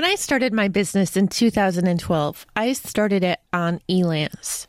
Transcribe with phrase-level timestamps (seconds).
[0.00, 4.66] When I started my business in 2012, I started it on Elance.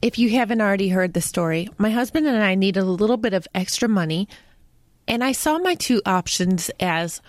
[0.00, 3.34] If you haven't already heard the story, my husband and I needed a little bit
[3.34, 4.28] of extra money,
[5.08, 7.20] and I saw my two options as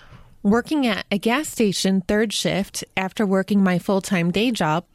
[0.44, 4.86] working at a gas station third shift after working my full time day job,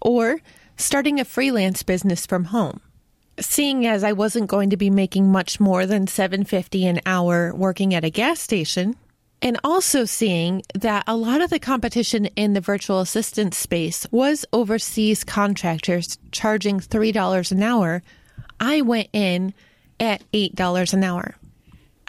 [0.00, 0.38] or
[0.76, 2.80] starting a freelance business from home.
[3.40, 7.92] Seeing as I wasn't going to be making much more than 750 an hour working
[7.92, 8.94] at a gas station,
[9.42, 14.44] and also seeing that a lot of the competition in the virtual assistant space was
[14.52, 18.02] overseas contractors charging $3 an hour,
[18.58, 19.52] I went in
[20.00, 21.36] at $8 an hour.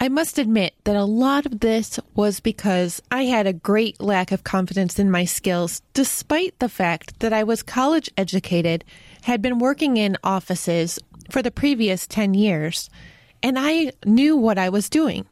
[0.00, 4.30] I must admit that a lot of this was because I had a great lack
[4.30, 8.84] of confidence in my skills, despite the fact that I was college educated,
[9.22, 11.00] had been working in offices
[11.30, 12.88] for the previous 10 years,
[13.42, 15.26] and I knew what I was doing.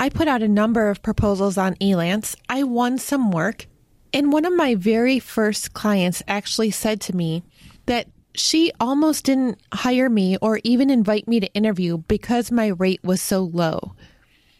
[0.00, 2.36] I put out a number of proposals on Elance.
[2.48, 3.66] I won some work.
[4.12, 7.42] And one of my very first clients actually said to me
[7.86, 13.02] that she almost didn't hire me or even invite me to interview because my rate
[13.02, 13.94] was so low.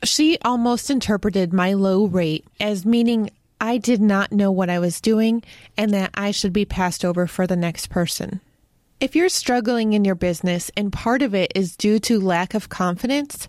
[0.03, 5.00] She almost interpreted my low rate as meaning I did not know what I was
[5.00, 5.42] doing
[5.77, 8.41] and that I should be passed over for the next person.
[9.00, 12.69] If you're struggling in your business and part of it is due to lack of
[12.69, 13.48] confidence,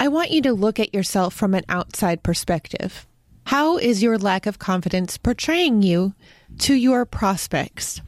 [0.00, 3.04] I want you to look at yourself from an outside perspective.
[3.46, 6.14] How is your lack of confidence portraying you
[6.58, 8.00] to your prospects?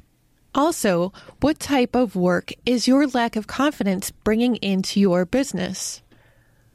[0.54, 6.00] Also, what type of work is your lack of confidence bringing into your business?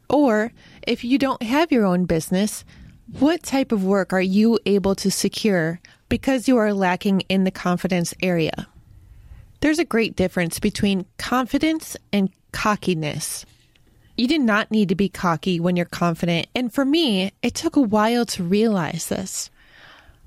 [0.10, 0.52] Or,
[0.86, 2.66] if you don't have your own business,
[3.18, 7.52] what type of work are you able to secure because you are lacking in the
[7.52, 8.68] confidence area?
[9.62, 13.46] There's a great difference between confidence and cockiness.
[14.18, 16.48] You do not need to be cocky when you're confident.
[16.56, 19.50] And for me, it took a while to realize this.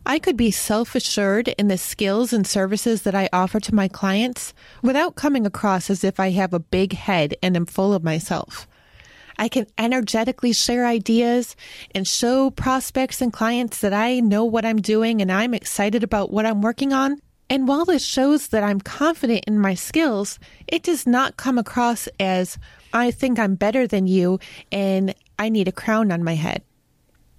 [0.04, 3.88] I could be self assured in the skills and services that I offer to my
[3.88, 8.04] clients without coming across as if I have a big head and am full of
[8.04, 8.66] myself.
[9.38, 11.56] I can energetically share ideas
[11.94, 16.30] and show prospects and clients that I know what I'm doing and I'm excited about
[16.30, 17.20] what I'm working on.
[17.50, 22.06] And while this shows that I'm confident in my skills, it does not come across
[22.20, 22.58] as
[22.92, 24.38] I think I'm better than you
[24.70, 26.62] and I need a crown on my head.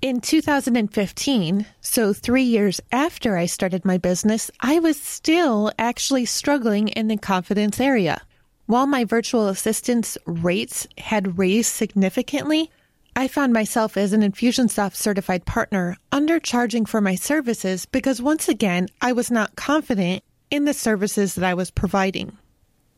[0.02, 6.88] In 2015, so three years after I started my business, I was still actually struggling
[6.88, 8.22] in the confidence area.
[8.66, 12.72] While my virtual assistant's rates had raised significantly,
[13.20, 18.88] I found myself as an Infusionsoft certified partner undercharging for my services because once again,
[19.02, 22.38] I was not confident in the services that I was providing.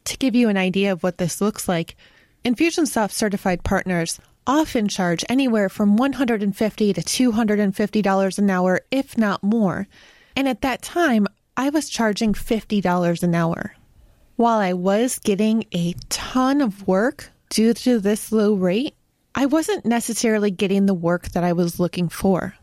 [0.03, 1.95] To give you an idea of what this looks like,
[2.45, 9.87] Infusionsoft certified partners often charge anywhere from 150 to $250 an hour, if not more.
[10.35, 11.25] And at that time,
[11.57, 13.73] I was charging $50 an hour.
[14.35, 18.93] While I was getting a ton of work due to this low rate,
[19.33, 22.55] I wasn't necessarily getting the work that I was looking for.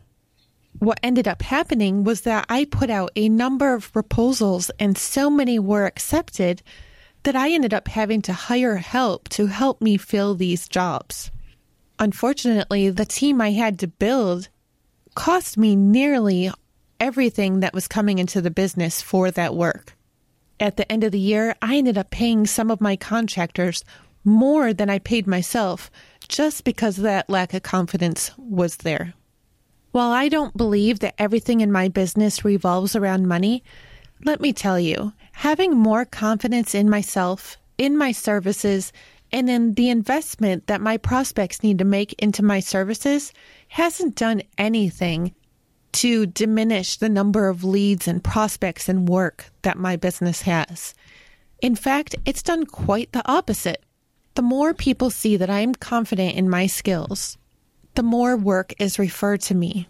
[0.77, 5.29] What ended up happening was that I put out a number of proposals and so
[5.29, 6.61] many were accepted
[7.23, 11.31] that I ended up having to hire help to help me fill these jobs.
[11.97, 14.47] Unfortunately, the team I had to build
[15.15, 16.51] cost me nearly
[16.99, 19.97] everything that was coming into the business for that work.
[20.59, 23.83] At the end of the year, I ended up paying some of my contractors
[24.23, 25.89] more than I paid myself
[26.29, 29.13] just because that lack of confidence was there.
[29.91, 33.63] While I don't believe that everything in my business revolves around money,
[34.23, 38.93] let me tell you, having more confidence in myself, in my services,
[39.31, 43.33] and in the investment that my prospects need to make into my services
[43.67, 45.33] hasn't done anything
[45.91, 50.93] to diminish the number of leads and prospects and work that my business has.
[51.61, 53.83] In fact, it's done quite the opposite.
[54.35, 57.37] The more people see that I am confident in my skills,
[57.95, 59.87] the more work is referred to me.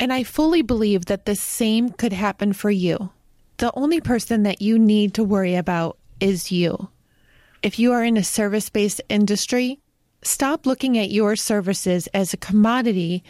[0.00, 3.10] And I fully believe that the same could happen for you
[3.56, 6.90] the only person that you need to worry about is you.
[7.60, 9.80] If you are in a service based industry,
[10.22, 13.22] Stop looking at your services as a commodity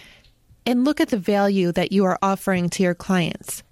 [0.64, 3.62] and look at the value that you are offering to your clients.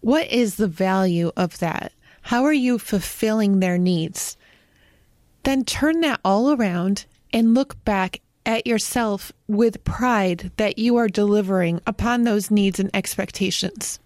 [0.00, 1.92] What is the value of that?
[2.22, 4.36] How are you fulfilling their needs?
[5.48, 11.08] Then turn that all around and look back at yourself with pride that you are
[11.08, 13.98] delivering upon those needs and expectations.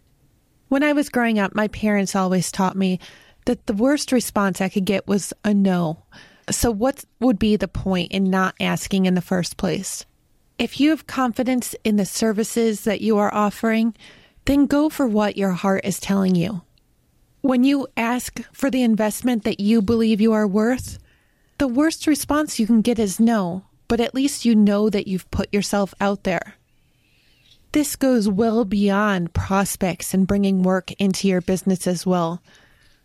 [0.68, 3.00] When I was growing up, my parents always taught me
[3.46, 6.04] that the worst response I could get was a no.
[6.48, 10.06] So, what would be the point in not asking in the first place?
[10.60, 13.96] If you have confidence in the services that you are offering,
[14.44, 16.62] then go for what your heart is telling you.
[17.40, 21.00] When you ask for the investment that you believe you are worth,
[21.62, 25.30] the worst response you can get is no, but at least you know that you've
[25.30, 26.56] put yourself out there.
[27.70, 32.42] This goes well beyond prospects and bringing work into your business as well.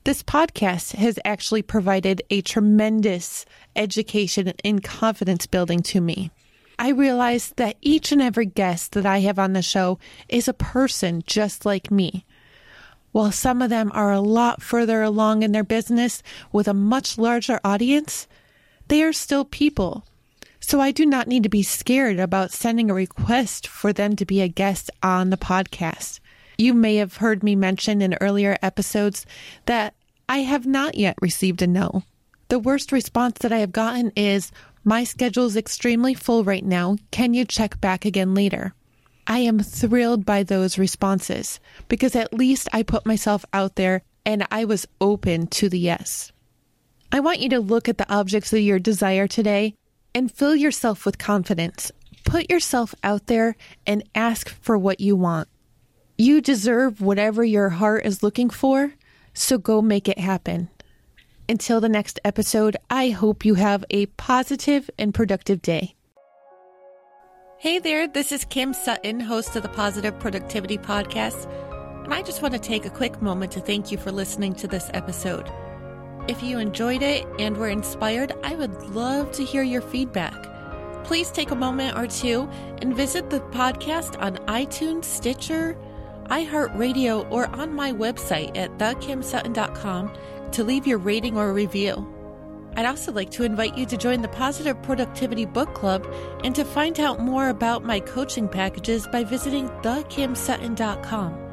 [0.06, 3.46] This podcast has actually provided a tremendous
[3.76, 6.32] education and confidence building to me.
[6.80, 10.00] I realize that each and every guest that I have on the show
[10.30, 12.26] is a person just like me.
[13.12, 17.20] While some of them are a lot further along in their business with a much
[17.20, 18.28] larger audience,
[18.88, 20.06] they are still people.
[20.60, 24.26] So I do not need to be scared about sending a request for them to
[24.26, 26.20] be a guest on the podcast.
[26.58, 29.26] You may have heard me mention in earlier episodes
[29.66, 29.94] that
[30.28, 32.04] I have not yet received a no.
[32.50, 34.52] The worst response that I have gotten is,
[34.84, 36.98] My schedule is extremely full right now.
[37.12, 38.74] Can you check back again later?
[39.28, 41.60] I am thrilled by those responses
[41.90, 46.32] because at least I put myself out there and I was open to the yes.
[47.12, 49.76] I want you to look at the objects of your desire today
[50.14, 51.92] and fill yourself with confidence.
[52.26, 53.56] Put yourself out there
[53.86, 55.48] and ask for what you want.
[56.18, 58.94] You deserve whatever your heart is looking for,
[59.34, 60.70] so go make it happen.
[61.48, 65.96] Until the next episode, I hope you have a positive and productive day.
[67.58, 71.50] Hey there, this is Kim Sutton, host of the Positive Productivity Podcast,
[72.04, 74.68] and I just want to take a quick moment to thank you for listening to
[74.68, 75.50] this episode.
[76.28, 80.36] If you enjoyed it and were inspired, I would love to hear your feedback.
[81.06, 82.50] Please take a moment or two
[82.82, 85.78] and visit the podcast on iTunes, Stitcher,
[86.26, 90.12] iHeartRadio, or on my website at thekimsutton.com
[90.52, 92.06] to leave your rating or review.
[92.76, 96.06] I'd also like to invite you to join the Positive Productivity Book Club
[96.44, 101.47] and to find out more about my coaching packages by visiting thekimsutton.com.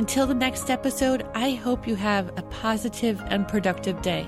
[0.00, 4.26] Until the next episode, I hope you have a positive and productive day.